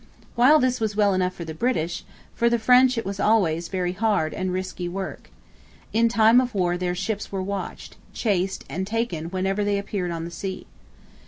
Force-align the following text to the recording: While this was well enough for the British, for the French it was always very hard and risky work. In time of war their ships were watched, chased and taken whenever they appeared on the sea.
While 0.33 0.57
this 0.57 0.79
was 0.79 0.95
well 0.95 1.13
enough 1.13 1.35
for 1.35 1.45
the 1.45 1.53
British, 1.53 2.03
for 2.33 2.49
the 2.49 2.57
French 2.57 2.97
it 2.97 3.05
was 3.05 3.19
always 3.19 3.67
very 3.67 3.91
hard 3.93 4.33
and 4.33 4.51
risky 4.51 4.89
work. 4.89 5.29
In 5.93 6.09
time 6.09 6.41
of 6.41 6.55
war 6.55 6.75
their 6.75 6.95
ships 6.95 7.31
were 7.31 7.43
watched, 7.43 7.97
chased 8.11 8.63
and 8.67 8.87
taken 8.87 9.25
whenever 9.25 9.63
they 9.63 9.77
appeared 9.77 10.09
on 10.09 10.25
the 10.25 10.31
sea. 10.31 10.65